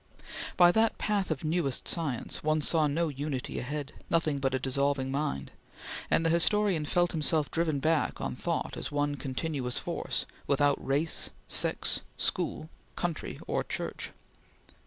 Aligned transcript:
By 0.57 0.71
that 0.71 0.97
path 0.97 1.29
of 1.29 1.43
newest 1.43 1.87
science, 1.87 2.41
one 2.43 2.61
saw 2.61 2.87
no 2.87 3.07
unity 3.09 3.59
ahead 3.59 3.93
nothing 4.09 4.39
but 4.39 4.55
a 4.55 4.57
dissolving 4.57 5.11
mind 5.11 5.51
and 6.09 6.25
the 6.25 6.31
historian 6.31 6.85
felt 6.85 7.11
himself 7.11 7.51
driven 7.51 7.77
back 7.77 8.19
on 8.19 8.35
thought 8.35 8.75
as 8.77 8.91
one 8.91 9.13
continuous 9.13 9.77
Force, 9.77 10.25
without 10.47 10.83
Race, 10.83 11.29
Sex, 11.47 12.01
School, 12.17 12.67
Country, 12.95 13.39
or 13.45 13.63
Church. 13.63 14.09